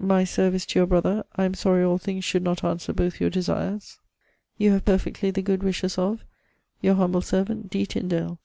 [0.00, 1.22] My service to your brother.
[1.36, 3.98] I am sorry all thinges should not answear both your desires.
[4.56, 6.24] You have perfectly the good wishes of,
[6.80, 7.84] Your humble servant, D.
[7.84, 8.38] TYNDALE.